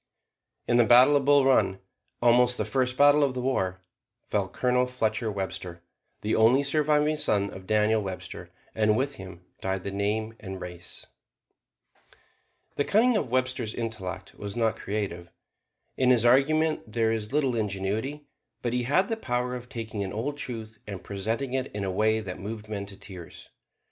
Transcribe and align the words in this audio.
In 0.67 0.77
the 0.77 0.83
battle 0.83 1.15
of 1.15 1.25
Bull 1.25 1.45
Run, 1.45 1.77
almost 2.23 2.57
the 2.57 2.65
first 2.65 2.97
battle 2.97 3.23
of 3.23 3.35
the 3.35 3.41
war, 3.41 3.83
fell 4.31 4.49
Colonel 4.49 4.87
Fletcher 4.87 5.31
Webster, 5.31 5.83
the 6.21 6.33
only 6.35 6.63
surviving 6.63 7.15
son 7.17 7.51
of 7.51 7.67
Daniel 7.67 8.01
Webster, 8.01 8.49
and 8.73 8.97
with 8.97 9.17
him 9.17 9.45
died 9.61 9.83
the 9.83 9.91
name 9.91 10.33
and 10.39 10.59
race. 10.59 11.05
The 12.77 12.83
cunning 12.83 13.15
of 13.15 13.29
Webster's 13.29 13.75
intellect 13.75 14.33
was 14.33 14.55
not 14.55 14.75
creative. 14.75 15.29
In 15.97 16.09
his 16.09 16.25
argument 16.25 16.91
there 16.91 17.11
is 17.11 17.31
little 17.31 17.55
ingenuity; 17.55 18.25
but 18.63 18.73
he 18.73 18.81
had 18.85 19.07
the 19.07 19.15
power 19.17 19.55
of 19.55 19.69
taking 19.69 20.03
an 20.03 20.11
old 20.11 20.35
truth 20.35 20.79
and 20.87 21.03
presenting 21.03 21.53
it 21.53 21.67
in 21.75 21.83
a 21.83 21.91
way 21.91 22.21
that 22.21 22.39
moved 22.39 22.67
men 22.67 22.87
to 22.87 22.97
tears. 22.97 23.49